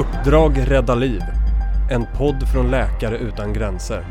[0.00, 1.20] Uppdrag rädda liv.
[1.90, 4.04] En podd från Läkare utan gränser.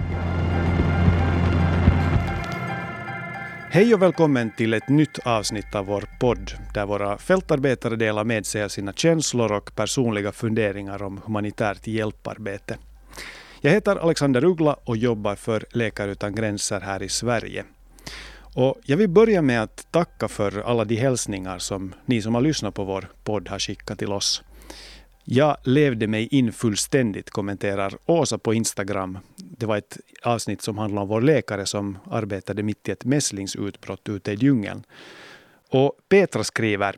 [3.69, 8.45] Hej och välkommen till ett nytt avsnitt av vår podd där våra fältarbetare delar med
[8.45, 12.77] sig av sina känslor och personliga funderingar om humanitärt hjälparbete.
[13.61, 17.63] Jag heter Alexander Uggla och jobbar för Läkare utan gränser här i Sverige.
[18.55, 22.41] Och jag vill börja med att tacka för alla de hälsningar som ni som har
[22.41, 24.43] lyssnat på vår podd har skickat till oss.
[25.31, 29.17] Jag levde mig in fullständigt, kommenterar Åsa på Instagram.
[29.35, 34.09] Det var ett avsnitt som handlade om vår läkare som arbetade mitt i ett mässlingsutbrott
[34.09, 34.83] ute i djungeln.
[35.69, 36.95] Och Petra skriver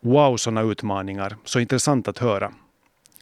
[0.00, 1.36] Wow, sådana utmaningar.
[1.44, 2.52] Så intressant att höra.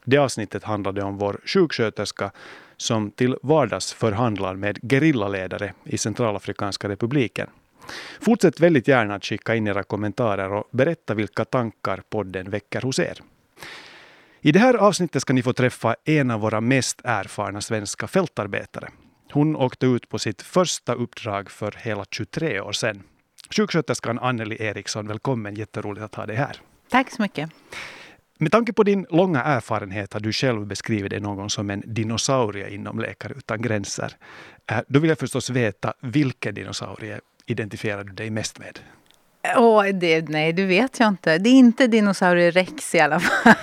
[0.05, 2.31] Det avsnittet handlade om vår sjuksköterska
[2.77, 7.48] som till vardags förhandlar med gerillaledare i Centralafrikanska republiken.
[8.20, 12.98] Fortsätt väldigt gärna att skicka in era kommentarer och berätta vilka tankar podden väcker hos
[12.98, 13.23] er.
[14.45, 18.89] I det här avsnittet ska ni få träffa en av våra mest erfarna svenska fältarbetare.
[19.33, 23.03] Hon åkte ut på sitt första uppdrag för hela 23 år sedan.
[23.51, 25.55] Sjuksköterskan Anneli Eriksson, välkommen.
[25.55, 26.57] Jätteroligt att ha dig här.
[26.89, 27.51] Tack så mycket.
[28.39, 32.70] Med tanke på din långa erfarenhet har du själv beskrivit dig någon som en dinosaurie
[32.70, 34.17] inom Läkare utan gränser.
[34.70, 38.79] Eh, då vill jag förstås veta vilken dinosaurie identifierar du dig mest med?
[39.57, 41.39] Åh, det, nej, det vet jag inte.
[41.39, 43.55] Det är inte dinosaurier rex i alla fall.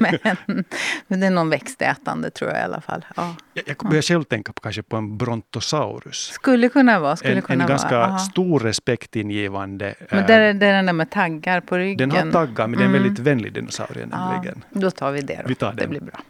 [0.00, 0.64] men,
[1.06, 3.04] men det är någon växtätande tror jag i alla fall.
[3.16, 3.34] Ja.
[3.54, 6.16] Jag, jag börjar själv tänka på, kanske på en brontosaurus.
[6.32, 7.16] Skulle kunna vara.
[7.16, 8.18] Skulle en, kunna en ganska vara.
[8.18, 9.94] stor respektingivande.
[10.10, 12.08] Men det är, det är den där med taggar på ryggen.
[12.08, 13.02] Den har taggar, men det är en Mm.
[13.02, 14.64] väldigt vänlig dinosaurie nämligen.
[14.72, 15.48] Ja, då tar vi det då.
[15.48, 15.90] Vi tar det den.
[15.90, 16.20] blir bra.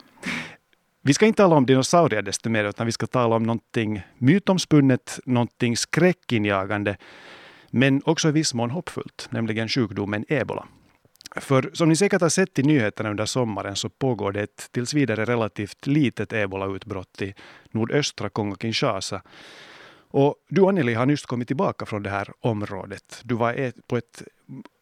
[1.02, 5.18] Vi ska inte tala om dinosaurier desto mer, utan vi ska tala om någonting mytomspunnet,
[5.26, 6.96] någonting skräckinjagande,
[7.74, 10.66] men också i viss mån hoppfullt, nämligen sjukdomen ebola.
[11.36, 14.94] För som ni säkert har sett i nyheterna under sommaren så pågår det ett tills
[14.94, 17.34] vidare relativt litet ebolautbrott i
[17.70, 19.20] nordöstra Kongo-Kinshasa.
[20.10, 23.20] Och du Anneli har nyss kommit tillbaka från det här området.
[23.24, 24.22] Du var på ett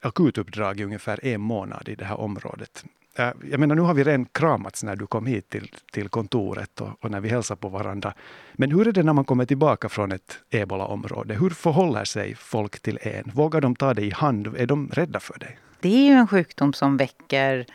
[0.02, 2.84] akutuppdrag i ungefär en månad i det här området.
[3.16, 6.80] Äh, jag menar, nu har vi redan kramats när du kom hit till, till kontoret
[6.80, 8.14] och, och när vi hälsar på varandra.
[8.52, 11.34] Men hur är det när man kommer tillbaka från ett ebolaområde?
[11.34, 13.30] Hur förhåller sig folk till en?
[13.34, 14.46] Vågar de ta dig i hand?
[14.56, 15.58] Är de rädda för dig?
[15.80, 17.66] Det är ju en sjukdom som väcker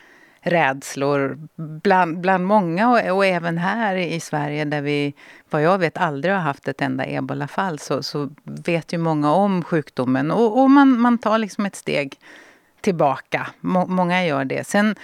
[0.41, 5.13] rädslor bland, bland många och, och även här i Sverige där vi,
[5.49, 9.63] vad jag vet, aldrig har haft ett enda ebolafall så, så vet ju många om
[9.63, 12.15] sjukdomen och, och man, man tar liksom ett steg
[12.87, 13.47] tillbaka.
[13.61, 14.67] Må, många gör det.
[14.67, 14.95] Sen,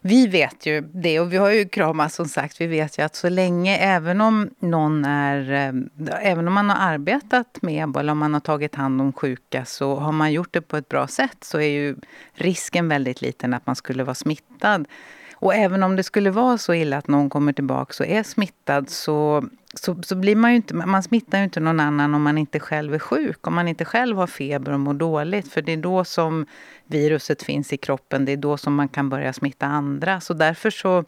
[0.00, 2.60] vi vet ju det och vi har ju kramats som sagt.
[2.60, 6.92] Vi vet ju att så länge, även om någon är, eh, även om man har
[6.92, 10.60] arbetat med ebola, om man har tagit hand om sjuka, så har man gjort det
[10.60, 11.96] på ett bra sätt så är ju
[12.34, 14.88] risken väldigt liten att man skulle vara smittad.
[15.34, 18.90] Och även om det skulle vara så illa att någon kommer tillbaka och är smittad
[18.90, 22.38] så, så, så blir man ju inte, man smittar ju inte någon annan om man
[22.38, 23.46] inte själv är sjuk.
[23.46, 25.52] Om man inte själv har feber och mår dåligt.
[25.52, 26.46] För det är då som
[26.86, 28.24] viruset finns i kroppen.
[28.24, 30.20] Det är då som man kan börja smitta andra.
[30.20, 31.04] Så därför så,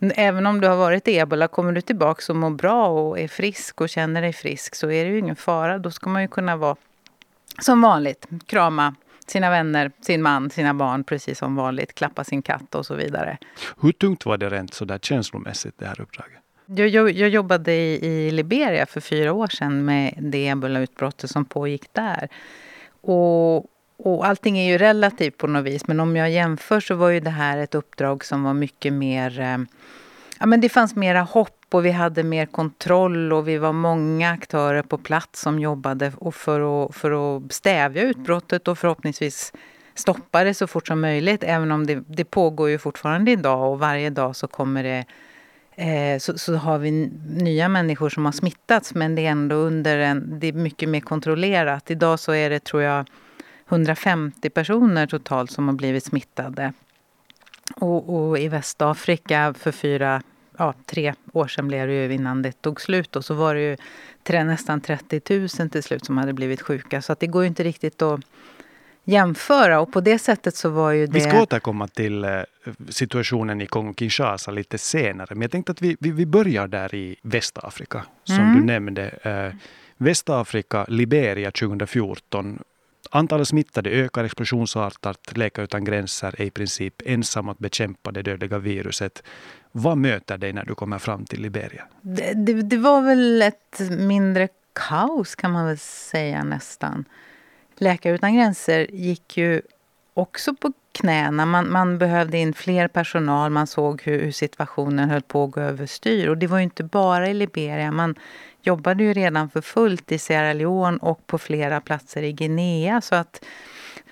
[0.00, 3.80] även om du har varit ebola, kommer du tillbaka och mår bra och är frisk
[3.80, 5.78] och känner dig frisk så är det ju ingen fara.
[5.78, 6.76] Då ska man ju kunna vara
[7.60, 8.94] som vanligt, krama
[9.26, 13.38] sina vänner, sin man, sina barn precis som vanligt, klappa sin katt och så vidare.
[13.80, 16.43] Hur tungt var det rent sådär känslomässigt, det här uppdraget?
[16.76, 21.44] Jag, jag, jag jobbade i, i Liberia för fyra år sedan med det ebolautbrottet som
[21.44, 22.28] pågick där.
[23.00, 23.56] Och,
[23.96, 27.20] och allting är ju relativt på något vis, men om jag jämför så var ju
[27.20, 29.40] det här ett uppdrag som var mycket mer...
[29.40, 29.58] Eh,
[30.40, 34.30] ja, men det fanns mera hopp och vi hade mer kontroll och vi var många
[34.30, 39.52] aktörer på plats som jobbade och för, att, för att stävja utbrottet och förhoppningsvis
[39.94, 41.42] stoppa det så fort som möjligt.
[41.42, 45.04] Även om det, det pågår ju fortfarande idag och varje dag så kommer det
[45.76, 46.90] Eh, så, så har vi
[47.26, 51.00] nya människor som har smittats men det är ändå under en, det är mycket mer
[51.00, 51.90] kontrollerat.
[51.90, 53.06] Idag så är det tror jag
[53.68, 56.72] 150 personer totalt som har blivit smittade.
[57.76, 60.22] Och, och i Västafrika för fyra,
[60.56, 63.60] ja, tre år sedan blev det ju innan det tog slut och så var det
[63.60, 63.76] ju
[64.22, 67.02] tre, nästan 30 000 till slut som hade blivit sjuka.
[67.02, 68.20] Så att det går ju inte riktigt att
[69.04, 71.12] jämföra och på det sättet så var ju det...
[71.12, 72.40] Vi ska återkomma till eh,
[72.88, 77.16] situationen i Kongo-Kinshasa lite senare, men jag tänkte att vi, vi, vi börjar där i
[77.22, 78.54] Västafrika, som Mm.
[78.54, 79.08] du nämnde.
[79.08, 79.56] Eh,
[79.96, 82.58] Västafrika, Liberia 2014.
[83.10, 85.36] Antalet smittade ökar explosionsartat.
[85.36, 89.22] Läkare utan gränser är i princip ensam att bekämpa det dödliga viruset.
[89.72, 91.84] Vad möter dig när du kommer fram till Liberia?
[92.02, 97.04] Det, det, det var väl ett mindre kaos kan man väl säga nästan.
[97.76, 99.62] Läkare utan gränser gick ju
[100.14, 101.46] också på knäna.
[101.46, 105.60] Man, man behövde in fler personal, man såg hur, hur, situationen höll på att gå
[105.60, 106.28] överstyr.
[106.28, 107.90] Och det var ju inte bara i Liberia.
[107.90, 108.14] Man
[108.62, 113.00] jobbade ju redan för fullt i Sierra Leone och på flera platser i Guinea.
[113.00, 113.44] Så att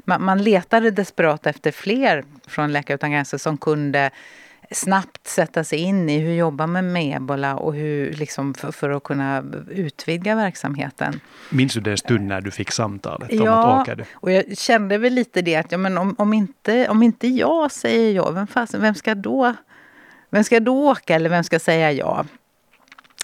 [0.04, 4.10] man, man letade desperat efter fler från Läkare utan gränser som kunde
[4.72, 8.90] snabbt sätta sig in i hur jobbar man med ebola och hur, liksom, för, för,
[8.90, 11.20] att kunna utvidga verksamheten.
[11.50, 14.04] Minns du den stund när du fick samtalet ja, om att åka?
[14.14, 17.72] Och jag kände väl lite det att ja, men om, om, inte, om inte jag
[17.72, 19.54] säger ja, vem, fast, vem, ska då,
[20.30, 22.24] vem ska då åka eller vem ska säga ja?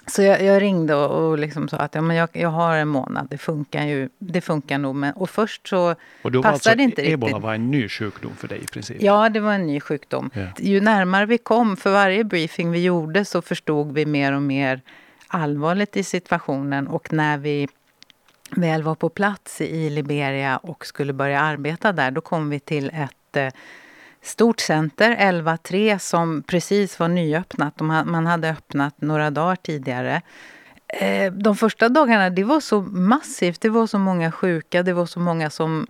[0.09, 2.87] Så jag, jag, ringde och, och liksom sa att ja, men jag, jag har en
[2.87, 4.09] månad, det funkar ju.
[4.19, 4.95] Det funkar nog.
[4.95, 7.43] Men, och först så och då passade alltså, det inte ebola riktigt.
[7.43, 8.97] var en ny sjukdom för dig i princip?
[9.01, 10.29] Ja, det var en ny sjukdom.
[10.33, 10.47] Ja.
[10.57, 14.81] Ju närmare vi kom, för varje briefing vi gjorde så förstod vi mer och mer
[15.27, 16.87] allvarligt i situationen.
[16.87, 17.67] Och när vi
[18.51, 22.91] väl var på plats i Liberia och skulle börja arbeta där, då kom vi till
[22.93, 23.53] ett eh,
[24.21, 27.79] stort center, 11.3, som precis var nyöppnat.
[27.79, 30.21] Man hade öppnat några dagar tidigare.
[30.87, 35.05] Eh, de första dagarna det var så massivt, det var så många sjuka, det var
[35.05, 35.87] så många som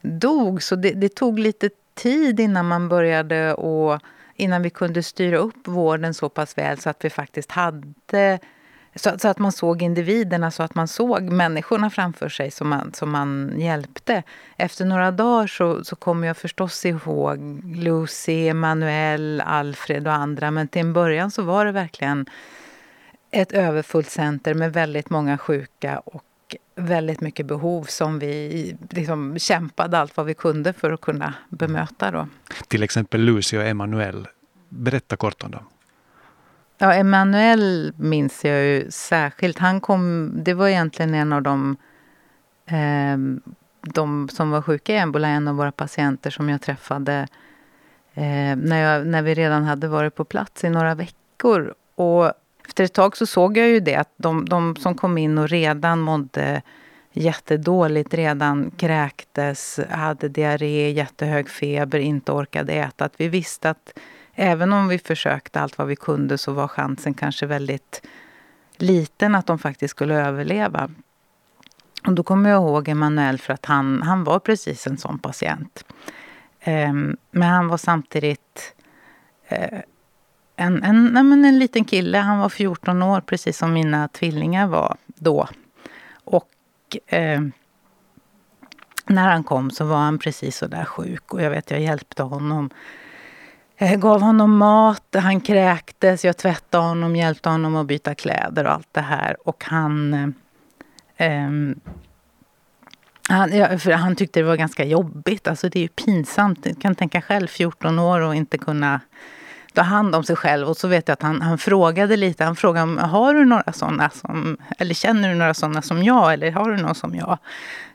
[0.00, 0.62] dog.
[0.62, 4.00] Så det, det tog lite tid innan man började och
[4.36, 8.38] innan vi kunde styra upp vården så pass väl så att vi faktiskt hade
[8.94, 12.92] så, så, att man såg individerna, så att man såg människorna framför sig som man,
[12.94, 14.22] som man hjälpte.
[14.56, 20.50] Efter några dagar så, så kommer jag förstås ihåg Lucy, Emanuel, Alfred och andra.
[20.50, 22.26] Men till en början så var det verkligen
[23.30, 26.24] ett överfullt center med väldigt många sjuka och
[26.74, 32.10] väldigt mycket behov som vi liksom kämpade allt vad vi kunde för att kunna bemöta.
[32.10, 32.28] Då.
[32.68, 34.28] Till exempel Lucy och Emanuel.
[34.68, 35.64] Berätta kort om dem.
[36.82, 39.58] Ja, Emanuel minns jag ju särskilt.
[39.58, 41.76] Han kom, det var egentligen en av de,
[42.66, 43.16] eh,
[43.80, 47.28] de som var sjuka i ebola, en av våra patienter som jag träffade
[48.14, 51.74] eh, när, jag, när vi redan hade varit på plats i några veckor.
[51.94, 52.32] Och
[52.66, 55.48] efter ett tag så såg jag ju det, att de, de som kom in och
[55.48, 56.62] redan mådde
[57.12, 63.04] jättedåligt, redan kräktes, hade diarré, jättehög feber, inte orkade äta.
[63.04, 63.98] Att vi visste att
[64.34, 68.02] även om vi försökte allt vad vi kunde så var chansen kanske väldigt
[68.76, 70.90] liten att de faktiskt skulle överleva.
[72.06, 75.84] Och då kommer jag ihåg Emanuel för att han, han var precis en sån patient.
[76.66, 78.74] Um, men han var samtidigt
[79.52, 79.80] uh,
[80.56, 82.18] en, en, nej men en liten kille.
[82.18, 85.48] Han var 14 år, precis som mina tvillingar var då.
[86.24, 86.48] Och
[87.12, 87.48] uh,
[89.06, 91.34] när han kom så var han precis så där sjuk.
[91.34, 92.70] Och jag vet, jag hjälpte honom
[93.86, 98.72] jag gav honom mat, han kräktes, jag tvättade honom, hjälpte honom att byta kläder och
[98.72, 99.36] allt det här.
[99.48, 100.14] Och han...
[100.14, 100.28] Eh,
[101.16, 101.80] ehm,
[103.28, 105.48] han, ja, för han tyckte det var ganska jobbigt.
[105.48, 106.64] Alltså det är ju pinsamt.
[106.64, 109.00] Du kan tänka själv, 14 år och inte kunna
[109.72, 110.68] ta hand om sig själv.
[110.68, 112.44] Och så vet jag att han, han frågade lite.
[112.44, 116.32] Han frågade har du några sådana som, eller känner du några sådana som jag?
[116.32, 117.38] Eller har du någon som jag?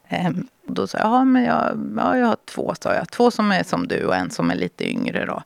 [0.07, 3.09] Ehm, då sa jag, ja, men jag, ja, jag har två, sa jag.
[3.11, 5.25] Två som är som du och en som är lite yngre.
[5.25, 5.43] Då.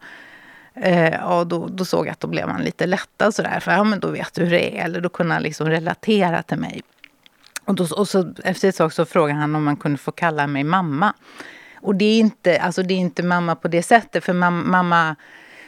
[0.74, 3.60] Eh, och då, då, såg jag att då blev man lite lättad sådär.
[3.60, 4.86] För ja, men då vet du hur det är.
[4.86, 6.82] Eller då kunde han liksom relatera till mig.
[7.66, 10.48] Och, då, och så, efter ett tag så frågade han om man kunde få kalla
[10.48, 11.14] mig mamma.
[11.82, 14.24] Och det är inte, alltså det är inte mamma på det sättet.
[14.24, 15.16] För mam, mamma,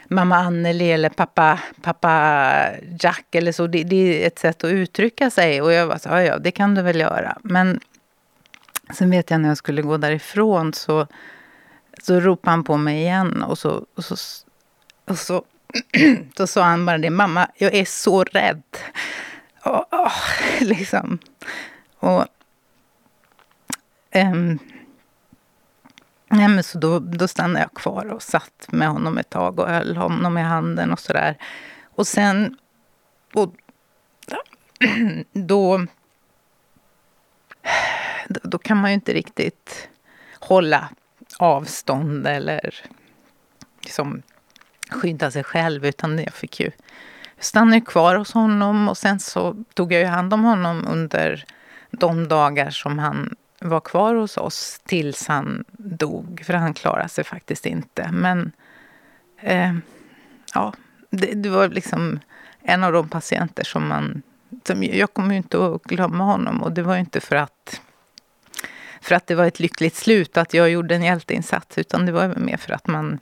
[0.08, 2.66] mamma Anneli eller pappa, pappa
[3.00, 3.68] Jack eller så.
[3.68, 5.62] Det, det, är ett sätt att uttrycka sig.
[5.62, 7.38] Och jag var så ja, ja det kan du väl göra.
[7.42, 7.80] Men
[8.94, 11.08] sen vet jag när jag skulle gå därifrån så,
[12.04, 13.44] så ropade han på mig igen.
[13.44, 14.16] Och så, och så
[15.06, 15.44] och så
[16.36, 18.64] då sa han bara det, mamma, jag är så rädd.
[19.64, 20.14] Och, oh,
[20.62, 21.20] liksom.
[21.96, 22.26] Och,
[24.16, 24.60] um,
[26.28, 29.70] nej, men så då, då stannade jag kvar och satt med honom ett tag och
[29.70, 31.38] höll honom i handen och sådär.
[31.84, 32.58] Och sen,
[33.34, 33.54] och,
[35.34, 35.86] då,
[38.28, 39.90] då kan man ju inte riktigt
[40.40, 40.90] hålla
[41.40, 42.76] avstånd eller
[43.82, 44.22] liksom
[44.94, 46.72] skydda sig själv utan jag fick ju
[47.40, 48.90] stanna kvar hos honom.
[48.90, 51.46] Och sen så tog jag ju hand om honom under
[51.92, 57.24] de dagar som han var kvar hos oss tills han dog, för han klarade sig
[57.24, 58.10] faktiskt inte.
[58.12, 58.52] Men
[59.42, 59.74] eh,
[60.54, 60.74] ja,
[61.10, 62.20] det, det, var liksom
[62.62, 64.22] en av de patienter som man...
[64.68, 66.64] Som, jag kommer ju inte att glömma honom.
[66.64, 67.82] Och det var ju inte för att
[69.02, 72.36] för att det var ett lyckligt slut, att jag gjorde en hjälteinsats, utan det var
[72.36, 73.20] mer för att man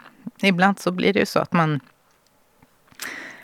[0.48, 1.79] Ibland så blir det ju så att man...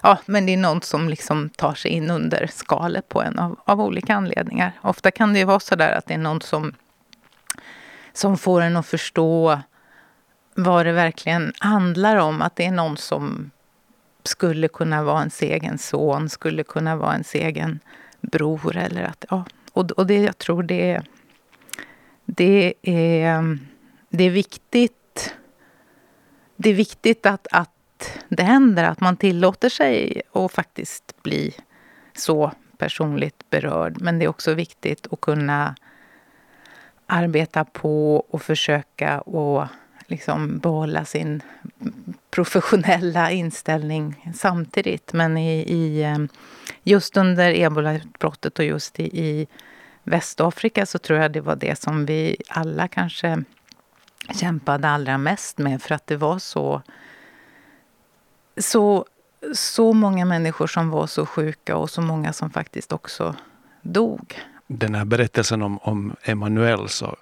[0.01, 3.59] Ja, men det är någon som liksom tar sig in under skalet på en av,
[3.65, 4.71] av olika anledningar.
[4.81, 6.73] Ofta kan det ju vara så där att det är någon som,
[8.13, 9.59] som får en att förstå
[10.55, 12.41] vad det verkligen handlar om.
[12.41, 13.51] Att det är någon som
[14.23, 17.79] skulle kunna vara ens egen son, skulle kunna vara ens egen
[18.21, 18.77] bror.
[18.77, 19.45] Eller att, ja.
[19.71, 21.01] och, och det, jag tror det,
[22.25, 23.59] det, är,
[24.09, 24.96] det är viktigt.
[26.57, 31.53] Det är viktigt att, att det händer, att man tillåter sig att faktiskt bli
[32.13, 34.01] så personligt berörd.
[34.01, 35.75] Men det är också viktigt att kunna
[37.05, 39.69] arbeta på och försöka att
[40.07, 41.41] liksom behålla sin
[42.31, 45.13] professionella inställning samtidigt.
[45.13, 46.17] Men i, i eh,
[46.83, 49.47] just under ebolautbrottet och just i, i
[50.03, 53.43] Västafrika så tror jag det var det som vi alla kanske
[54.33, 56.81] kämpade allra mest med för att det var så,
[58.57, 59.05] så,
[59.53, 63.35] så många människor som var så sjuka och så många som faktiskt också
[63.81, 64.41] dog.
[64.67, 67.17] Den här berättelsen om, om Emanuel så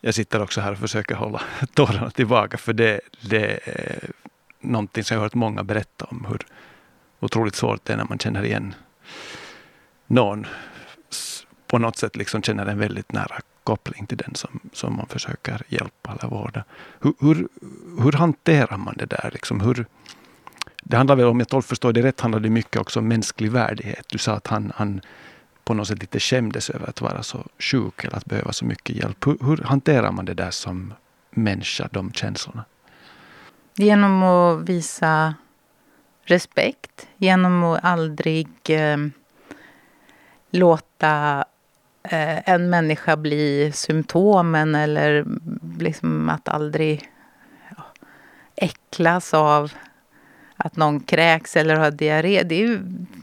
[0.00, 1.42] jag sitter också här och försöker hålla
[1.74, 4.10] tårarna tillbaka för det, det är
[4.60, 6.46] någonting som jag har hört många berätta om hur
[7.20, 8.74] otroligt svårt det är när man känner igen
[10.06, 10.46] någon
[11.66, 15.62] på något sätt liksom känner en väldigt nära koppling till den som, som man försöker
[15.68, 16.64] hjälpa eller vårda.
[17.00, 17.48] Hur, hur,
[18.02, 19.30] hur hanterar man det där?
[19.32, 19.86] Liksom hur,
[20.82, 24.04] det handlar väl, om jag förstår det rätt, handlar det mycket också om mänsklig värdighet.
[24.08, 25.00] Du sa att han, han
[25.64, 28.96] på något sätt lite skämdes över att vara så sjuk eller att behöva så mycket
[28.96, 29.26] hjälp.
[29.26, 30.94] Hur, hur hanterar man det där som
[31.30, 32.64] människa, de känslorna?
[33.76, 35.34] Genom att visa
[36.24, 38.96] respekt, genom att aldrig eh,
[40.50, 41.44] låta
[42.10, 45.24] eh, en människa bli symptomen eller
[45.78, 47.10] liksom att aldrig
[47.76, 47.84] ja,
[48.56, 49.72] äcklas av
[50.56, 52.42] att någon kräks eller har diarré.
[52.42, 52.80] Det är ju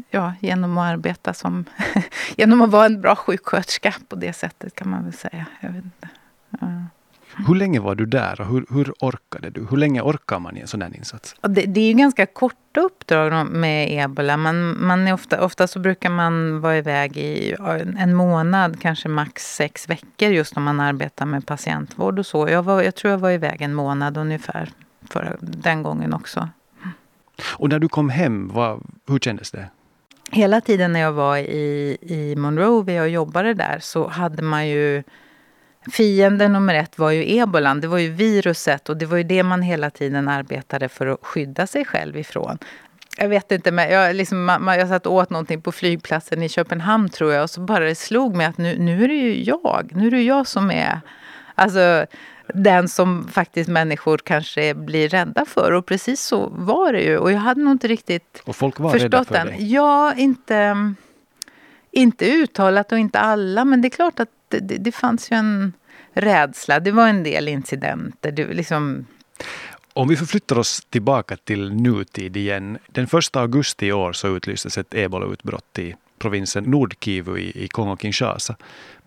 [0.09, 1.65] ja, genom att arbeta som...
[2.35, 5.45] genom att vara en bra sjuksköterska på det sättet kan man väl säga.
[5.59, 6.09] Jag vet inte.
[6.49, 6.67] Ja.
[7.47, 9.67] Hur länge var du där och hur, hur orkade du?
[9.69, 11.35] Hur länge orkar man i en sån här insats?
[11.41, 14.37] Det, det, är ju ganska korta uppdrag med ebola.
[14.37, 17.55] Man, man är ofta, ofta så brukar man vara iväg i
[17.97, 22.49] en månad, kanske max sex veckor just om man arbetar med patientvård och så.
[22.49, 24.69] Jag, var, jag tror jag var iväg en månad ungefär
[25.09, 26.49] för den gången också.
[27.53, 29.69] Och när du kom hem, vad, hur kändes det?
[30.31, 35.03] Hela tiden när jag var i, i Monrovia och jobbade där så hade man ju
[35.91, 39.43] Fienden nummer ett var ju ebolan, det var ju viruset och det var ju det
[39.43, 42.57] man hela tiden arbetade för att skydda sig själv ifrån.
[43.17, 47.33] Jag vet inte, men jag, liksom, jag satt åt någonting på flygplatsen i Köpenhamn tror
[47.33, 50.07] jag och så bara det slog mig att nu, nu är det ju jag, nu
[50.07, 51.01] är det jag som är
[51.55, 52.05] Alltså,
[52.47, 55.71] den som faktiskt människor kanske blir rädda för.
[55.71, 57.17] Och precis så var det ju.
[57.17, 59.47] Och jag hade nog inte riktigt och folk var förstått rädda för den.
[59.47, 59.73] Dig.
[59.73, 60.93] Ja, inte,
[61.91, 63.65] inte uttalat och inte alla.
[63.65, 65.73] Men det är klart att det, det, fanns ju en
[66.13, 66.79] rädsla.
[66.79, 68.31] Det var en del incidenter.
[68.31, 69.05] Det, liksom...
[69.93, 72.77] Om vi förflyttar oss tillbaka till nutid igen.
[72.87, 78.55] Den 1 augusti i år så utlystes ett ebolautbrott i provinsen Nordkivu i, i Kongo-Kinshasa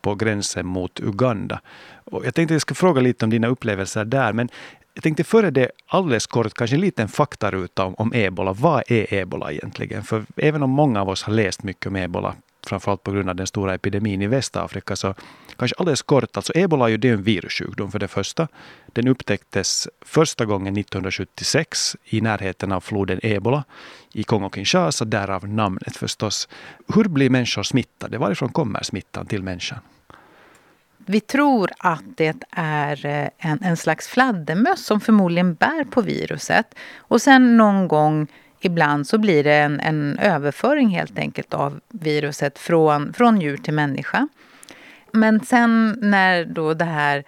[0.00, 1.60] på gränsen mot Uganda.
[2.04, 4.48] Och jag tänkte jag ska fråga lite om dina upplevelser där, men
[4.94, 8.52] jag tänkte före det alldeles kort kanske en liten faktaruta om, om ebola.
[8.52, 10.04] Vad är ebola egentligen?
[10.04, 12.34] För även om många av oss har läst mycket om ebola,
[12.66, 15.14] framförallt på grund av den stora epidemin i Västafrika, så
[15.56, 18.48] kanske alldeles kort, alltså ebola är ju det en virussjukdom för det första.
[18.86, 23.64] Den upptäcktes första gången 1976 i närheten av floden Ebola
[24.12, 26.48] i Kongo-Kinshasa, därav namnet förstås.
[26.94, 28.18] Hur blir människor smittade?
[28.18, 29.78] Varifrån kommer smittan till människan?
[31.10, 36.74] Vi tror att det är eh, en, en slags fladdermöss som förmodligen bär på viruset.
[36.96, 38.26] Och sen någon gång
[38.60, 43.74] ibland så blir det en, en överföring helt enkelt av viruset från, från djur till
[43.74, 44.28] människa.
[45.12, 47.24] Men sen när då det här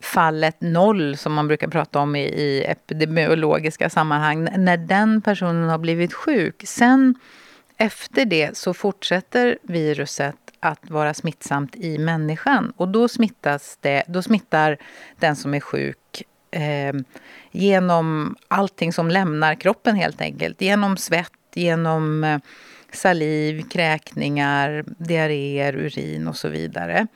[0.00, 5.78] fallet noll, som man brukar prata om i, i epidemiologiska sammanhang, när den personen har
[5.78, 7.14] blivit sjuk, sen
[7.76, 12.72] efter det så fortsätter viruset att vara smittsamt i människan.
[12.76, 14.76] Och då, smittas det, då smittar
[15.18, 16.24] den som är sjuk
[16.56, 16.92] eh,
[17.50, 20.60] genom allting som lämnar kroppen helt enkelt.
[20.60, 22.38] Genom svett, genom eh,
[22.92, 27.06] saliv, kräkningar, diarréer, urin och så vidare.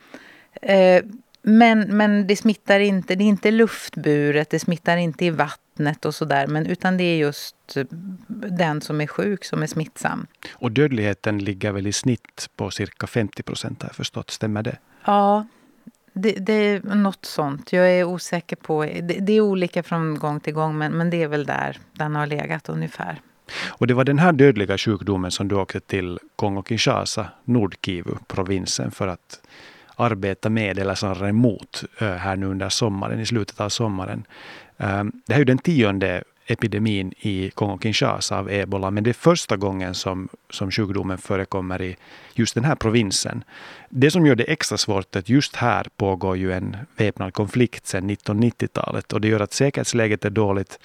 [0.61, 1.03] Eh,
[1.41, 6.15] men, men det smittar inte, det är inte luftburet, det smittar inte i vattnet och
[6.15, 6.67] sådär.
[6.67, 7.77] Utan det är just
[8.27, 10.27] den som är sjuk som är smittsam.
[10.51, 14.31] Och dödligheten ligger väl i snitt på cirka 50 procent har jag förstått.
[14.31, 14.77] Stämmer det?
[15.05, 15.45] Ja,
[16.13, 17.73] det, det, är något sånt.
[17.73, 18.83] Jag är osäker på...
[18.83, 22.15] Det, det, är olika från gång till gång men, men det är väl där den
[22.15, 23.21] har legat ungefär.
[23.67, 29.07] Och det var den här dödliga sjukdomen som du åkte till Kongo-Kinshasa, Nordkivu, provinsen för
[29.07, 29.41] att
[29.95, 34.23] arbeta med, eller snarare emot, eh, här nu under sommaren, i slutet av sommaren.
[34.77, 39.13] Ehm, det här är ju den tionde epidemin i Kongo-Kinshasa av ebola, men det är
[39.13, 41.97] första gången som, som sjukdomen förekommer i
[42.33, 43.43] just den här provinsen.
[43.89, 47.87] Det som gör det extra svårt är att just här pågår ju en väpnad konflikt
[47.87, 50.79] sedan 1990-talet och det gör att säkerhetsläget är dåligt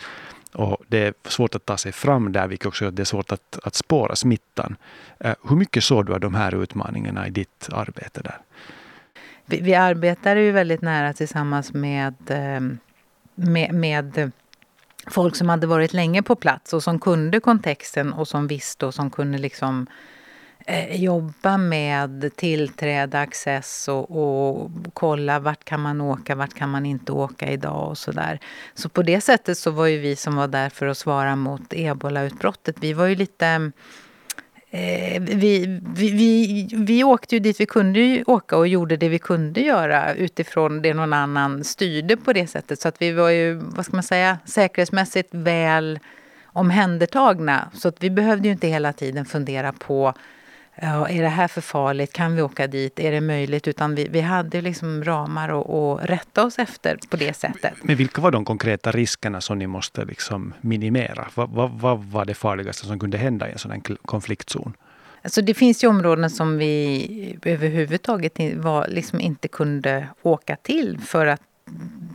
[0.53, 3.05] och det är svårt att ta sig fram där, vilket också gör att det är
[3.05, 4.77] svårt att, att spåra smittan.
[5.21, 8.39] Eh, hur mycket såg du av de här utmaningarna i ditt arbete där?
[9.47, 12.61] Vi, vi arbetar ju väldigt nära tillsammans med, eh,
[13.35, 14.33] med, med
[15.11, 18.95] folk som hade varit länge på plats och som kunde kontexten och som visste och
[18.95, 19.87] som kunde liksom
[20.67, 26.87] eh, jobba med tillträde, access och, och, kolla vart kan man åka, vart kan man
[26.87, 28.41] inte åka idag och sådär.
[28.75, 31.63] Så på det sättet så var ju vi som var där för att svara mot
[31.71, 33.73] ebolautbrottet, vi var ju lite
[34.71, 39.19] Eh, vi, vi, vi, vi åkte ju dit vi kunde åka och gjorde det vi
[39.19, 42.81] kunde göra utifrån det någon annan styrde på det sättet.
[42.81, 45.99] Så att vi var ju, vad ska man säga, säkerhetsmässigt väl
[46.47, 47.71] omhändertagna.
[47.75, 50.15] Så att vi behövde ju inte hela tiden fundera på
[50.83, 52.13] Ja, är det här för farligt?
[52.13, 53.01] Kan vi åka dit?
[53.01, 53.69] Är det möjligt?
[53.69, 57.75] Utan vi, vi hade liksom ramar att rätta oss efter på det sättet.
[57.83, 61.29] Men vilka var de konkreta riskerna som ni måste liksom minimera?
[61.35, 64.73] Vad, vad, vad var det farligaste som kunde hända i en sån konfliktzon?
[65.23, 71.27] Alltså det finns ju områden som vi överhuvudtaget var, liksom inte kunde åka till för
[71.27, 71.41] att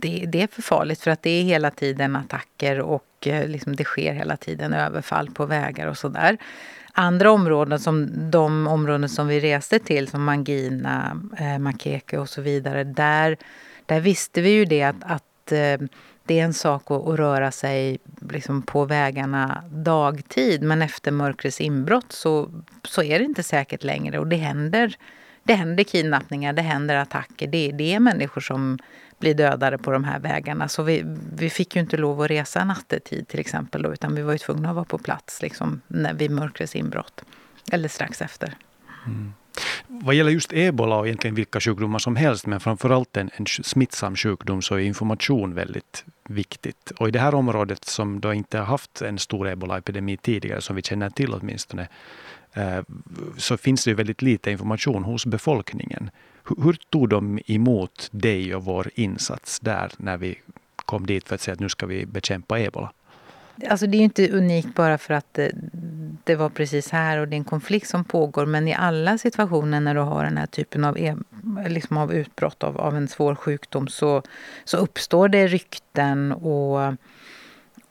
[0.00, 3.76] det, det, är för farligt för att det är hela tiden attacker och eh, liksom
[3.76, 6.38] det sker hela tiden överfall på vägar och sådär
[6.92, 12.40] andra områden, som de områden som vi reste till, som Mangina, eh, Makeke och så
[12.40, 13.36] vidare, där,
[13.86, 15.88] där visste vi ju det att, att eh,
[16.24, 17.98] det är en sak att, att röra sig
[18.30, 22.50] liksom på vägarna dagtid men efter mörkrets inbrott så,
[22.84, 24.96] så är det inte säkert längre och det händer,
[25.42, 27.46] det händer kidnappningar, det händer attacker.
[27.46, 28.78] Det, det är människor som
[29.22, 30.68] bli dödade på de här vägarna.
[30.68, 31.02] Så vi,
[31.36, 34.38] vi fick ju inte lov att resa nattetid till exempel då, utan vi var ju
[34.38, 37.24] tvungna att vara på plats liksom, när, vid mörkrets inbrott.
[37.72, 38.54] Eller strax efter.
[39.06, 39.32] Mm.
[39.86, 44.16] Vad gäller just ebola och egentligen vilka sjukdomar som helst, men framförallt en, en smittsam
[44.16, 46.92] sjukdom, så är information väldigt viktigt.
[46.98, 50.76] Och i det här området som då inte har haft en stor ebola-epidemi tidigare, som
[50.76, 51.88] vi känner till åtminstone,
[52.52, 52.80] eh,
[53.36, 56.10] så finns det väldigt lite information hos befolkningen.
[56.44, 60.38] Hur tog de emot dig och vår insats där när vi
[60.76, 62.92] kom dit för att säga att nu ska vi bekämpa ebola?
[63.68, 65.50] Alltså det är inte unikt bara för att det,
[66.24, 68.46] det, var precis här och det är en konflikt som pågår.
[68.46, 71.16] Men i alla situationer när du har den här typen av, e,
[71.68, 74.22] liksom av utbrott av, av en svår sjukdom så,
[74.64, 76.94] så uppstår det rykten och,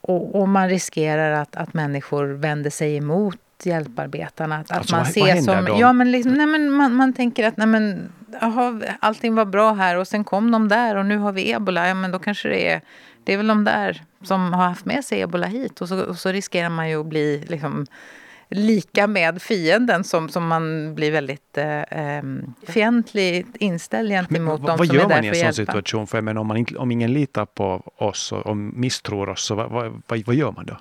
[0.02, 4.58] och, och man riskerar att, att människor vänder sig emot hjälparbetarna.
[4.58, 5.78] Att, alltså, man vad, ser vad som, då?
[5.80, 9.74] ja, men liksom, nej, men man, man tänker att nej, men, aha, allting var bra
[9.74, 11.88] här och sen kom de där och nu har vi ebola.
[11.88, 12.82] Ja, men då kanske det är,
[13.24, 15.82] det är väl de där som har haft med sig ebola hit.
[15.82, 17.86] Och så, och så riskerar man ju att bli liksom,
[18.50, 24.96] lika med fienden som, som man blir väldigt eh, ehm, fientligt inställd gentemot dem som
[24.96, 26.08] är där för att Vad gör man i en sån situation?
[26.08, 29.44] För jag menar, om, man inte, om ingen litar på oss och, och misstror oss,
[29.44, 30.78] så vad, vad, vad gör man då?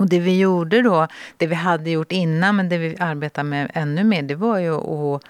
[0.00, 3.70] Och det vi gjorde då, det vi hade gjort innan men det vi arbetar med
[3.74, 5.22] ännu mer, det var ju att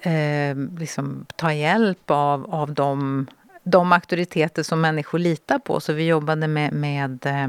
[0.00, 3.26] eh, liksom ta hjälp av, av de,
[3.62, 5.80] de auktoriteter som människor litar på.
[5.80, 7.48] Så vi jobbade med, med eh,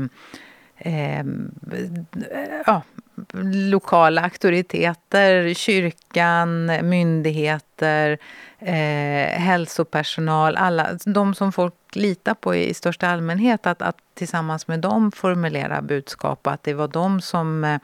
[0.77, 1.25] eh,
[2.65, 2.81] ja,
[3.71, 8.17] lokala auktoriteter, kyrkan, myndigheter,
[8.59, 14.79] eh, hälsopersonal, alla, de som folk lita på i, största allmänhet, att, att tillsammans med
[14.79, 17.79] dem formulera budskap och att det var de som eh,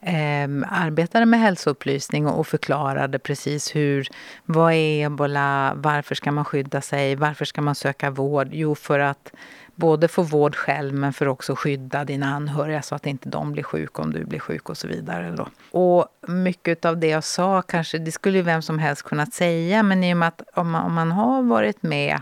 [0.00, 4.08] eh, arbetade med hälsoupplysning och, och förklarade precis hur,
[4.44, 8.48] vad är ebola, varför ska man skydda sig, varför ska man söka vård?
[8.50, 9.32] Jo, för att
[9.76, 13.62] både få vård själv men för också skydda dina anhöriga så att inte de blir
[13.62, 15.30] sjuka om du blir sjuk och så vidare.
[15.30, 15.48] Då.
[15.70, 19.82] Och mycket av det jag sa kanske, det skulle ju vem som helst kunnat säga
[19.82, 22.20] men i och med att om man, om man har varit med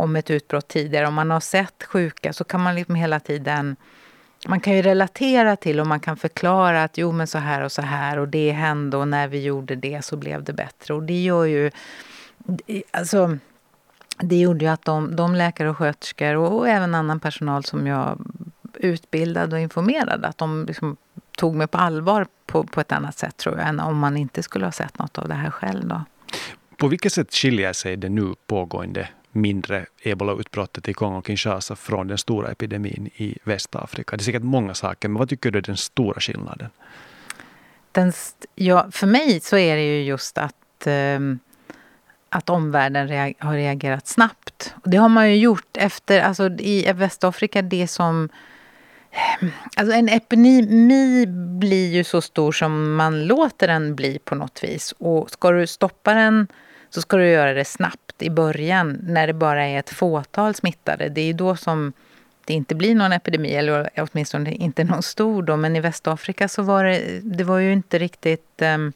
[0.00, 3.76] om ett utbrott tidigare, om man har sett sjuka så kan man liksom hela tiden
[4.48, 7.72] man kan ju relatera till och man kan förklara att jo men så här och
[7.72, 10.94] så här och det hände och när vi gjorde det så blev det bättre.
[10.94, 11.70] Och det gör ju...
[12.90, 13.38] Alltså,
[14.18, 17.86] det gjorde ju att de, de läkare och sköterskor och, och, även annan personal som
[17.86, 18.18] jag
[18.74, 20.96] utbildade och informerade, att de liksom
[21.36, 24.42] tog mig på allvar på, på ett annat sätt tror jag, än om man inte
[24.42, 25.88] skulle ha sett något av det här själv.
[25.88, 26.04] Då.
[26.76, 32.50] På vilket sätt skiljer sig det nu pågående mindre ebolautbrottet i Kongo-Kinshasa från den stora
[32.50, 34.16] epidemin i Västafrika?
[34.16, 36.68] Det är säkert många saker, men vad tycker du är den stora skillnaden?
[37.92, 38.12] Den,
[38.54, 41.18] ja, för mig så är det ju just att eh,
[42.30, 44.74] att omvärlden reag har reagerat snabbt.
[44.84, 48.28] Och det har man ju gjort efter, alltså i Västafrika, det som
[49.10, 51.26] ehm, Alltså en epidemi
[51.58, 54.94] blir ju så stor som man låter den bli på något vis.
[54.98, 56.46] Och ska du stoppa den
[56.90, 61.08] så ska du göra det snabbt i början när det bara är ett fåtal smittade.
[61.08, 61.92] Det är ju då som
[62.44, 65.56] det inte blir någon epidemi, eller åtminstone inte någon stor då.
[65.56, 68.62] Men i Västafrika så var det, det var ju inte riktigt...
[68.62, 68.92] Um,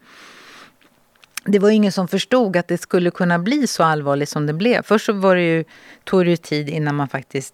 [1.47, 4.81] det var ingen som förstod att det skulle kunna bli så allvarligt som det blev.
[4.83, 5.63] Först så var det ju,
[6.03, 7.53] tog det ju tid innan man faktiskt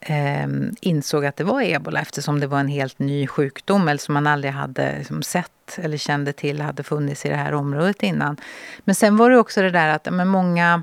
[0.00, 0.48] eh,
[0.80, 4.26] insåg att det var ebola eftersom det var en helt ny sjukdom eller som man
[4.26, 8.36] aldrig hade liksom, sett eller kände till hade funnits i det här området innan.
[8.84, 10.82] Men sen var det också det där att men många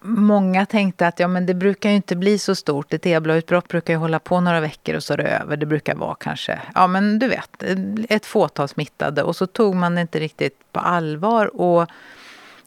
[0.00, 2.94] Många tänkte att ja, men det brukar ju inte bli så stort.
[2.94, 5.56] Ett ebolautbrott brukar ju hålla på några veckor och så är det över.
[5.56, 7.62] Det brukar vara kanske, ja men du vet,
[8.08, 9.22] ett fåtal smittade.
[9.22, 11.60] Och så tog man det inte riktigt på allvar.
[11.60, 11.88] Och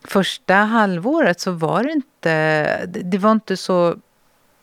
[0.03, 3.95] första halvåret så var det inte, det var inte så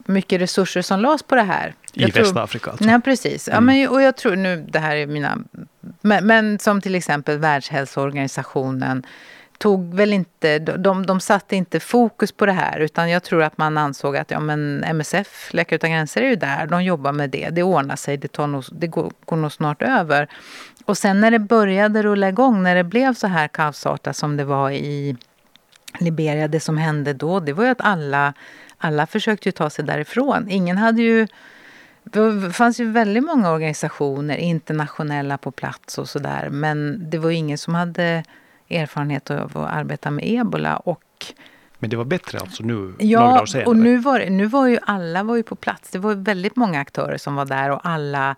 [0.08, 1.74] mycket resurser som lades på det här.
[1.92, 2.84] I jag Västafrika alltså?
[2.84, 3.48] Nej, precis.
[3.52, 5.38] Ja, men, och jag tror nu, det här är mina...
[6.00, 9.06] Men, men som till exempel Världshälsoorganisationen
[9.58, 13.58] tog väl inte, de, de satte inte fokus på det här utan jag tror att
[13.58, 17.30] man ansåg att ja, men MSF, Läkare utan gränser, är ju där, de jobbar med
[17.30, 20.28] det, det ordnar sig, det, tar nog, det går, går nog snart över.
[20.84, 24.44] Och sen när det började rulla igång, när det blev så här kaosartat som det
[24.44, 25.16] var i
[25.98, 28.34] Liberia, det som hände då, det var ju att alla
[28.78, 30.46] alla försökte ju ta sig därifrån.
[30.48, 31.26] Ingen hade ju...
[32.04, 36.48] Det fanns ju väldigt många organisationer, internationella på plats och sådär.
[36.50, 38.24] Men det var ingen som hade
[38.70, 40.76] erfarenhet av att arbeta med ebola.
[40.76, 41.34] Och
[41.78, 43.66] men det var bättre alltså nu, ja, några år senare?
[43.66, 45.90] och nu var, nu var ju alla var ju på plats.
[45.90, 48.36] Det var väldigt många aktörer som var där och alla,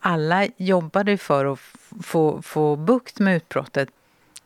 [0.00, 1.58] alla jobbade för att
[2.02, 3.88] få, få bukt med utbrottet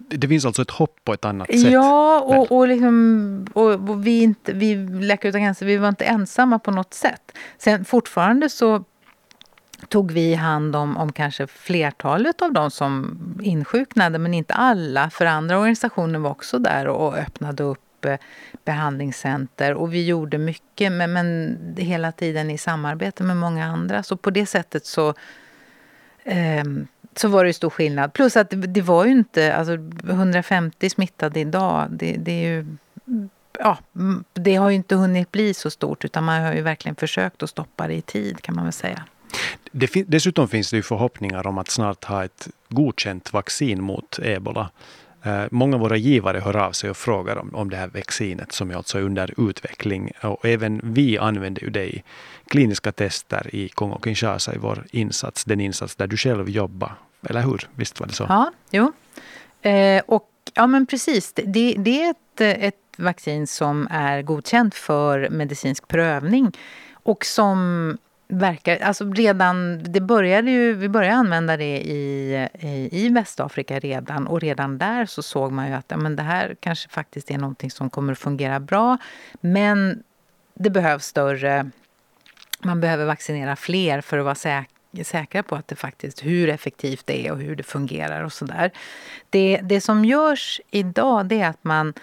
[0.09, 1.73] det finns alltså ett hopp på ett annat sätt?
[1.73, 6.05] Ja, och, och, liksom, och, och vi, inte, vi Läkare utan gränser, vi var inte
[6.05, 7.33] ensamma på något sätt.
[7.59, 8.85] Sen fortfarande så
[9.89, 15.11] tog vi hand om, om kanske flertalet av de som insjuknade, men inte alla.
[15.11, 18.17] För andra organisationer var också där och öppnade upp eh,
[18.65, 19.75] behandlingscenter.
[19.75, 24.03] Och vi gjorde mycket, men, men hela tiden i samarbete med många andra.
[24.03, 25.15] Så på det sättet så
[26.25, 26.65] eh,
[27.17, 28.13] så var det stor skillnad.
[28.13, 29.73] Plus att det, det var ju inte, alltså
[30.11, 32.67] 150 smittade idag, det, det är ju
[33.59, 33.79] ja,
[34.33, 37.51] det har ju inte hunnit bli så stort utan man har ju verkligen försökt att
[37.51, 39.05] stoppa det i tid kan man väl säga.
[39.73, 44.19] Det fin dessutom finns det ju förhoppningar om att snart ha ett godkänt vaccin mot
[44.23, 44.71] ebola.
[45.23, 48.53] Eh, många av våra givare hör av sig och frågar om, om det här vaccinet
[48.53, 50.13] som är alltså under utveckling.
[50.23, 52.03] Och även vi använder ju det i
[52.53, 56.93] kliniska tester i Kongo-Kinshasa i vår insats, den insats där du själv jobbar.
[57.29, 57.69] Eller hur?
[57.75, 58.27] Visst var det så?
[58.29, 58.93] Ja, jo.
[59.71, 61.33] Eh, och ja, men precis.
[61.33, 66.53] Det, det är ett, ett vaccin som är godkänt för medicinsk prövning
[66.93, 73.09] och som verkar, alltså redan, det började ju, vi började använda det i, i, i,
[73.09, 76.89] Västafrika redan och redan där så såg man ju att ja, men det här kanske
[76.89, 78.99] faktiskt är någonting som kommer att fungera bra.
[79.41, 80.03] Men
[80.55, 81.71] det behövs större,
[82.65, 84.69] man behöver vaccinera fler för att vara säker
[85.05, 88.71] säkra på att det faktiskt, hur effektivt det är och hur det fungerar och sådär.
[89.31, 91.95] Det, det som görs idag det är att man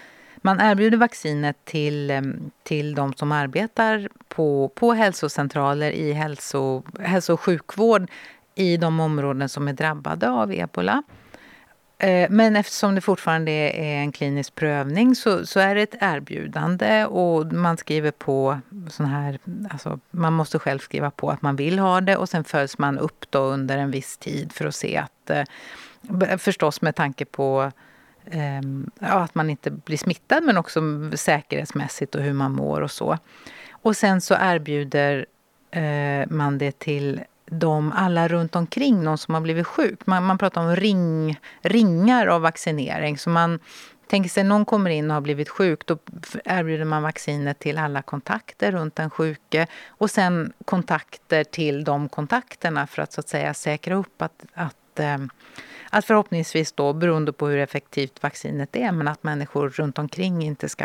[0.42, 2.22] man erbjuder vaccinet till,
[2.62, 8.10] till de som arbetar på, på hälsocentraler i hälso, hälso och sjukvård
[8.54, 11.02] i de områden som är drabbade av ebola.
[12.02, 17.04] Eh, men eftersom det fortfarande är en klinisk prövning så, så är det ett erbjudande
[17.04, 19.38] och man skriver på sån här,
[19.70, 22.98] alltså man måste själv skriva på att man vill ha det och sen följs man
[22.98, 27.72] upp då under en viss tid för att se att, eh, förstås med tanke på
[28.24, 28.60] eh,
[28.98, 30.80] ja, att man inte blir smittad men också
[31.14, 33.18] säkerhetsmässigt och hur man mår och så.
[33.70, 35.26] Och sen så erbjuder
[36.28, 40.06] man det till de alla runt omkring någon som har blivit sjuk.
[40.06, 43.18] Man, man pratar om ring, ringar av vaccinering.
[43.18, 43.58] Så man
[44.06, 45.98] tänker sig någon kommer in och har blivit sjuk, då
[46.44, 52.86] erbjuder man vaccinet till alla kontakter runt den sjuke och sen kontakter till de kontakterna
[52.86, 55.18] för att så att säga säkra upp att, att eh,
[55.90, 60.68] att förhoppningsvis då, beroende på hur effektivt vaccinet är, men att människor runt omkring inte
[60.68, 60.84] ska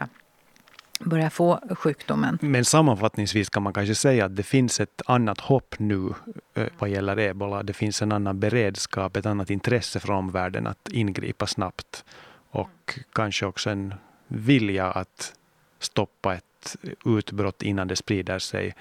[0.99, 2.38] börja få sjukdomen.
[2.41, 6.13] Men sammanfattningsvis kan man kanske säga att det finns ett annat hopp nu
[6.53, 7.63] eh, vad gäller ebola.
[7.63, 12.05] Det finns en annan beredskap, ett annat intresse från omvärlden att ingripa snabbt
[12.49, 13.93] och kanske också en
[14.27, 15.34] vilja att
[15.79, 18.75] stoppa ett utbrott innan det sprider sig.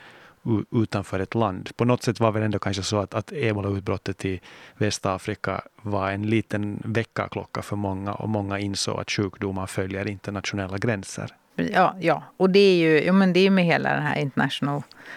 [0.71, 1.71] utanför ett land.
[1.77, 4.41] På något sätt var väl ändå kanske så att, att ebolautbrottet i
[4.77, 11.31] Västafrika var en liten väckarklocka för många och många insåg att sjukdomar följer internationella gränser.
[11.57, 12.23] Ja, ja.
[12.37, 14.31] och det är ju ja, men det är med hela den här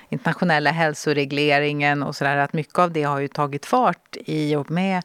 [0.10, 5.04] internationella hälsoregleringen och sådär att mycket av det har ju tagit fart i och med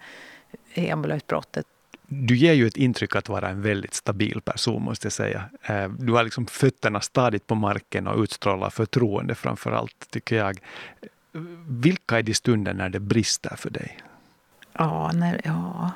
[0.74, 1.66] ebolautbrottet.
[2.06, 5.44] Du ger ju ett intryck att vara en väldigt stabil person, måste jag säga.
[5.62, 10.58] Eh, du har liksom fötterna stadigt på marken och utstrålar förtroende framför allt, tycker jag.
[11.68, 13.98] Vilka är de stunder när det brister för dig?
[14.72, 15.90] Ja, när, ja.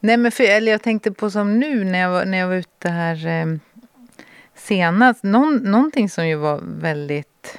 [0.00, 2.54] Nej, men för, eller jag tänkte på som nu när jag var, när jag var
[2.54, 3.46] ute här eh,
[4.58, 5.22] senast.
[5.22, 7.58] Någon, någonting som ju var väldigt...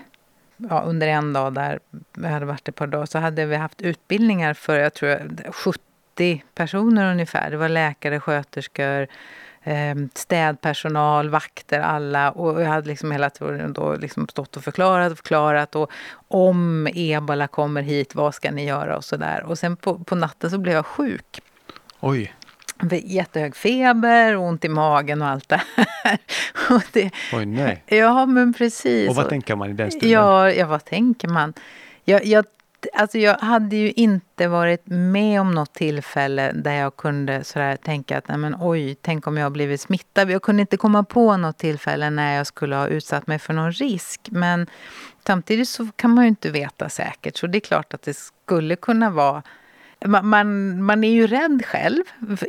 [0.70, 1.80] Ja, under en dag där,
[2.14, 6.44] vi hade varit ett par dagar, så hade vi haft utbildningar för jag tror 70
[6.56, 7.52] personer ungefär.
[7.52, 9.08] Det var läkare, sköterskor,
[9.64, 12.32] eh, städpersonal, vakter, alla.
[12.32, 15.76] Och jag hade liksom hela tiden då liksom stått och förklarat och förklarat.
[15.76, 15.92] Och
[16.28, 18.98] om ebola kommer hit, vad ska ni göra?
[18.98, 19.44] Och så där.
[19.44, 21.42] Och sen på, på natten så blev jag sjuk.
[22.00, 22.34] Oj.
[23.04, 25.62] Jättehög feber, ont i magen och allt det
[26.04, 26.18] här.
[26.92, 27.84] det, Oj, nej.
[27.86, 29.10] Ja, men precis.
[29.10, 30.10] Och vad tänker man i den stunden?
[30.10, 31.54] Ja, ja vad tänker man?
[32.04, 32.46] Jag, jag,
[32.94, 38.18] alltså jag hade ju inte varit med om något tillfälle där jag kunde sådär tänka
[38.18, 40.32] att nej men, oj, tänk om jag har blivit smittad.
[40.32, 43.72] Jag kunde inte komma på något tillfälle när jag skulle ha utsatt mig för någon
[43.72, 44.28] risk.
[44.32, 44.68] Men
[45.28, 47.38] samtidigt så kan man ju inte veta säkert.
[47.38, 49.44] Så det är klart att det skulle kunna vara
[50.06, 52.04] man, man är ju rädd själv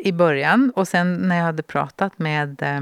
[0.05, 2.81] i början och sen när jag hade pratat med eh,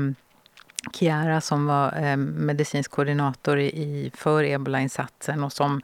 [0.92, 5.80] Chiara som var eh, medicinsk koordinator i, för ebolainsatsen och som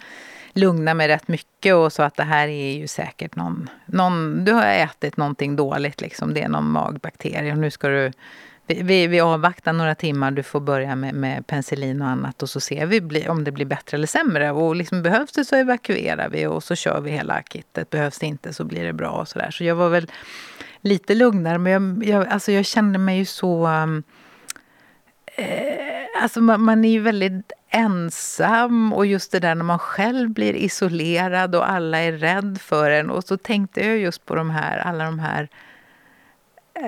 [0.53, 4.44] lugnade mig rätt mycket och sa att det här är ju säkert någon, någon...
[4.44, 6.35] Du har ätit någonting dåligt, liksom.
[6.35, 8.12] det är någon magbakterie och nu ska du
[8.66, 12.61] vi, vi avvaktar några timmar, du får börja med, med penicillin och annat och så
[12.61, 14.50] ser vi om det blir bättre eller sämre.
[14.50, 17.90] Och liksom, behövs det så evakuerar vi och så kör vi hela kittet.
[17.90, 19.50] Behövs det inte så blir det bra och sådär.
[19.50, 20.11] Så jag var väl
[20.81, 23.66] lite lugnare men jag, jag, alltså jag kände mig ju så...
[23.66, 24.03] Um,
[25.37, 30.31] eh, alltså man, man är ju väldigt ensam och just det där när man själv
[30.31, 33.11] blir isolerad och alla är rädd för en.
[33.11, 35.48] Och så tänkte jag just på de här, alla de här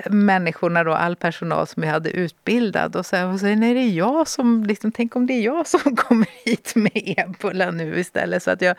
[0.09, 2.95] människorna, då, all personal som jag hade utbildad.
[2.95, 6.27] Och så, och är det jag som, liksom, tänk om det är jag som kommer
[6.45, 8.43] hit med ebola nu istället.
[8.43, 8.75] Så att jag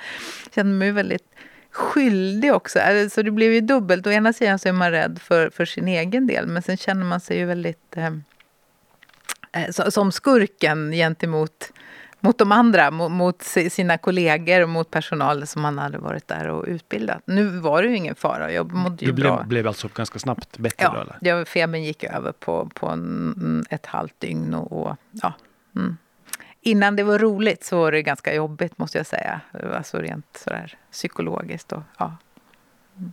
[0.54, 1.34] kände mig väldigt
[1.70, 2.78] skyldig också.
[3.10, 4.06] Så det blev ju dubbelt.
[4.06, 7.04] Å ena sidan så är man rädd för, för sin egen del, men sen känner
[7.04, 8.12] man sig ju väldigt eh,
[9.52, 11.72] eh som skurken gentemot
[12.20, 16.64] mot de andra, mot sina kollegor och mot personal som man hade varit där och
[16.66, 17.22] utbildat.
[17.24, 19.42] Nu var det ju ingen fara, jag mådde ju du blev, bra.
[19.42, 21.28] blev alltså ganska snabbt bättre ja, då?
[21.28, 24.54] Ja, febern gick över på, på en, ett halvt dygn.
[24.54, 25.32] Och, och ja,
[25.76, 25.96] mm.
[26.60, 29.40] Innan det var roligt så var det ganska jobbigt måste jag säga.
[29.74, 31.72] Alltså rent sådär psykologiskt.
[31.72, 32.16] Och, ja.
[32.96, 33.12] Mm.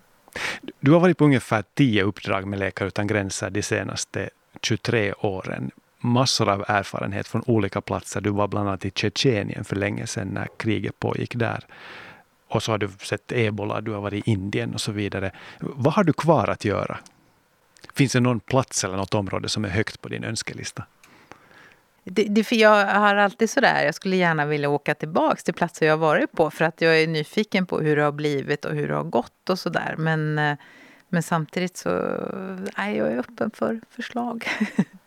[0.80, 4.30] Du har varit på ungefär tio uppdrag med Läkare utan gränser de senaste
[4.62, 5.72] 23 åren
[6.06, 8.22] massor av erfarenhet från olika platser.
[8.22, 11.66] Du var bland annat i Tjetjenien för länge sedan när kriget pågick där.
[12.48, 15.32] Och så har du sett ebola, du har varit i Indien och så vidare.
[15.60, 16.98] Vad har du kvar att göra?
[17.94, 20.84] Finns det någon plats eller något område som är högt på din önskelista?
[22.04, 25.86] Det, det, för jag har alltid sådär, jag skulle gärna vilja åka tillbaka till platser
[25.86, 28.76] jag har varit på för att jag är nyfiken på hur det har blivit och
[28.76, 29.96] hur det har gått och sådär.
[29.98, 30.58] Men, eh,
[31.10, 31.90] men samtidigt så
[32.76, 34.48] är jag öppen för förslag.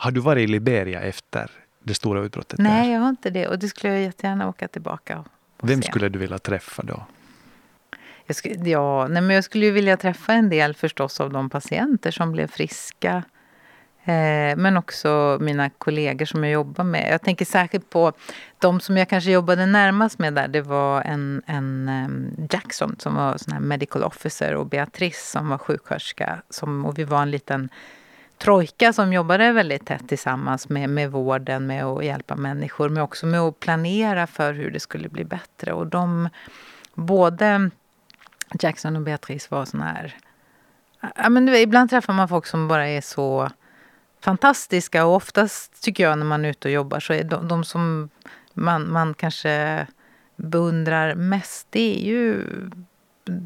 [0.00, 1.50] Har du varit i Liberia efter
[1.82, 2.58] det stora utbrottet?
[2.58, 2.94] Nej, där?
[2.94, 3.48] jag har inte det.
[3.48, 5.26] Och det skulle jag jättegärna åka tillbaka och,
[5.68, 5.88] Vem se.
[5.88, 7.06] skulle du vilja träffa då?
[8.26, 11.50] Jag skulle, ja, nej, men jag skulle ju vilja träffa en del förstås av de
[11.50, 13.22] patienter som blev friska.
[14.04, 17.12] Eh, men också mina kollegor som jag jobbar med.
[17.12, 18.12] Jag tänker särskilt på
[18.58, 20.48] de som jag kanske jobbade närmast med där.
[20.48, 25.48] Det var en, en um, Jackson som var sån här medical officer och Beatrice som
[25.48, 26.42] var sjuksköterska.
[26.50, 27.68] Som, och vi var en liten
[28.40, 33.26] trojka som jobbade väldigt tätt tillsammans med, med vården, med att hjälpa människor, men också
[33.26, 35.72] med att planera för hur det skulle bli bättre.
[35.72, 36.28] Och de,
[36.94, 37.70] både
[38.60, 40.16] Jackson och Beatrice var såna här...
[41.16, 43.50] Ja, men ibland träffar man folk som bara är så
[44.20, 47.64] fantastiska och oftast tycker jag när man är ute och jobbar så är de, de
[47.64, 48.10] som
[48.54, 49.86] man, man kanske
[50.36, 52.44] beundrar mest det är ju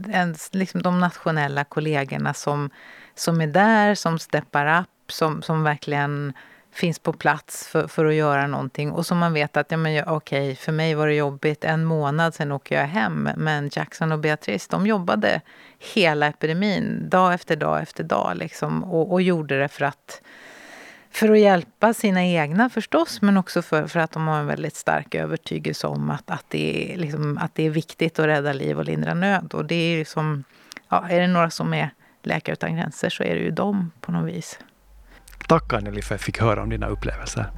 [0.08, 2.70] ens, liksom de nationella kollegorna som
[3.14, 6.32] som är där, som steppar upp, som, som verkligen
[6.74, 8.92] finns på plats för, för att göra någonting.
[8.92, 11.84] Och som man vet att, ja men okej, okay, för mig var det jobbigt en
[11.84, 13.28] månad, sen åker jag hem.
[13.36, 15.40] Men Jackson och Beatrice, de jobbade
[15.94, 18.36] hela epidemin, dag efter dag efter dag.
[18.36, 20.22] Liksom, och, och gjorde det för att
[21.10, 24.76] för att hjälpa sina egna förstås, men också för, för att de har en väldigt
[24.76, 28.78] stark övertygelse om att, att, det är, liksom, att det är viktigt att rädda liv
[28.78, 29.54] och lindra nöd.
[29.54, 30.44] Och det är liksom,
[30.88, 31.90] ja, är det några som är
[32.26, 34.58] Läkare utan gränser så är det ju dem på något vis.
[35.48, 37.50] Tack Anneli för att jag fick höra om dina upplevelser.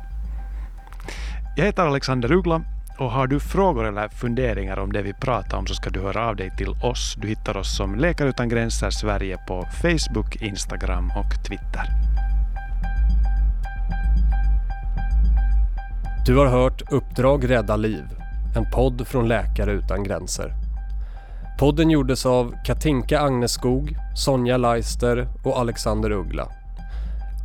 [1.57, 2.62] Jag heter Alexander Ugla
[2.98, 6.29] och har du frågor eller funderingar om det vi pratar om så ska du höra
[6.29, 7.16] av dig till oss.
[7.18, 11.85] Du hittar oss som Läkare utan gränser Sverige på Facebook, Instagram och Twitter.
[16.26, 18.05] Du har hört Uppdrag rädda liv,
[18.57, 20.65] en podd från Läkare utan gränser.
[21.59, 26.49] Podden gjordes av Katinka Agneskog, Sonja Leister och Alexander Uggla.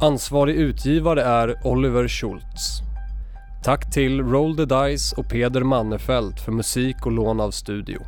[0.01, 2.81] Ansvarig utgivare är Oliver Schultz.
[3.63, 8.01] Tack till Roll the Dice och Peder Mannefelt för musik och lån av studio.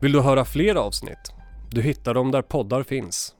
[0.00, 1.32] Vill du höra fler avsnitt?
[1.70, 3.34] Du hittar dem där poddar finns.